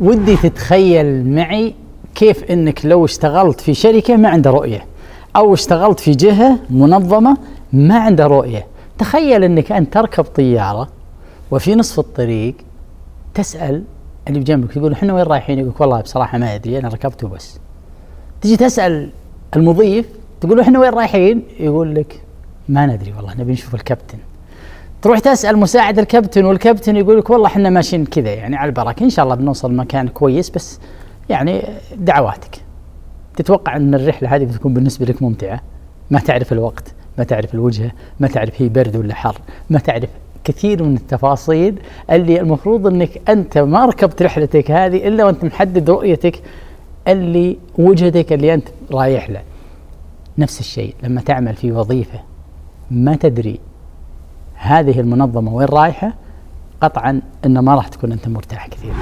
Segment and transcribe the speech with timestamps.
[0.00, 1.74] ودي تتخيل معي
[2.14, 4.86] كيف إنك لو اشتغلت في شركة ما عندها رؤية
[5.36, 7.36] أو اشتغلت في جهة منظمة
[7.72, 8.66] ما عندها رؤية.
[8.98, 10.88] تخيل إنك انت تركب طيارة
[11.50, 12.54] وفي نصف الطريق
[13.34, 13.84] تسأل
[14.28, 17.58] اللي بجنبك تقول إحنا وين رايحين؟ يقول والله بصراحة ما أدري أنا ركبت وبس.
[18.40, 19.10] تجي تسأل
[19.56, 20.06] المضيف
[20.40, 22.22] تقول إحنا وين رايحين؟ يقول لك
[22.68, 24.18] ما ندري والله نبي نشوف الكابتن.
[25.04, 29.10] تروح تسأل مساعد الكابتن والكابتن يقول لك والله إحنا ماشيين كذا يعني على البركة إن
[29.10, 30.80] شاء الله بنوصل مكان كويس بس
[31.28, 31.64] يعني
[31.96, 32.58] دعواتك.
[33.36, 35.60] تتوقع إن الرحلة هذه بتكون بالنسبة لك ممتعة؟
[36.10, 39.36] ما تعرف الوقت ما تعرف الوجهة ما تعرف هي برد ولا حر
[39.70, 40.08] ما تعرف
[40.44, 46.40] كثير من التفاصيل اللي المفروض إنك أنت ما ركبت رحلتك هذه إلا وأنت محدد رؤيتك
[47.08, 49.42] اللي وجهتك اللي أنت رايح له.
[50.38, 52.20] نفس الشيء لما تعمل في وظيفة
[52.90, 53.60] ما تدري
[54.64, 56.12] هذه المنظمة وين رايحة؟
[56.80, 58.92] قطعا ان ما راح تكون أنت مرتاح كثير.